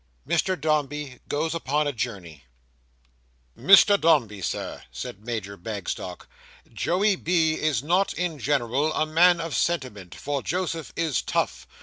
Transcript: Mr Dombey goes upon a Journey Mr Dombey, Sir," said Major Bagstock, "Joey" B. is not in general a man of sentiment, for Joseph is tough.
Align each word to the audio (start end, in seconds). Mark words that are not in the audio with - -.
Mr 0.27 0.59
Dombey 0.59 1.19
goes 1.27 1.53
upon 1.53 1.85
a 1.87 1.93
Journey 1.93 2.45
Mr 3.55 4.01
Dombey, 4.01 4.41
Sir," 4.41 4.81
said 4.91 5.23
Major 5.23 5.55
Bagstock, 5.55 6.27
"Joey" 6.73 7.15
B. 7.15 7.53
is 7.53 7.83
not 7.83 8.11
in 8.13 8.39
general 8.39 8.91
a 8.95 9.05
man 9.05 9.39
of 9.39 9.55
sentiment, 9.55 10.15
for 10.15 10.41
Joseph 10.41 10.91
is 10.95 11.21
tough. 11.21 11.67